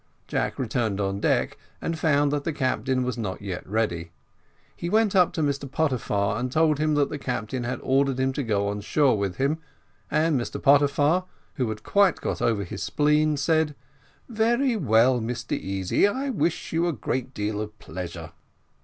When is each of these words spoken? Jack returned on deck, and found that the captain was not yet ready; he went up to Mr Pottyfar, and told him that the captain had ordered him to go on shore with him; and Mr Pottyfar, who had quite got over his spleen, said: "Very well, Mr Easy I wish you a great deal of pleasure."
Jack 0.27 0.57
returned 0.57 0.99
on 0.99 1.19
deck, 1.19 1.59
and 1.79 1.95
found 1.99 2.31
that 2.31 2.43
the 2.43 2.51
captain 2.51 3.03
was 3.03 3.19
not 3.19 3.39
yet 3.39 3.63
ready; 3.69 4.09
he 4.75 4.89
went 4.89 5.15
up 5.15 5.31
to 5.33 5.43
Mr 5.43 5.69
Pottyfar, 5.69 6.39
and 6.39 6.51
told 6.51 6.79
him 6.79 6.95
that 6.95 7.09
the 7.11 7.19
captain 7.19 7.65
had 7.65 7.79
ordered 7.83 8.19
him 8.19 8.33
to 8.33 8.41
go 8.41 8.67
on 8.67 8.81
shore 8.81 9.15
with 9.15 9.35
him; 9.35 9.59
and 10.09 10.41
Mr 10.41 10.59
Pottyfar, 10.59 11.25
who 11.53 11.69
had 11.69 11.83
quite 11.83 12.19
got 12.19 12.41
over 12.41 12.63
his 12.63 12.81
spleen, 12.81 13.37
said: 13.37 13.75
"Very 14.27 14.75
well, 14.75 15.19
Mr 15.21 15.55
Easy 15.55 16.07
I 16.07 16.31
wish 16.31 16.73
you 16.73 16.87
a 16.87 16.93
great 16.93 17.35
deal 17.35 17.61
of 17.61 17.77
pleasure." 17.77 18.31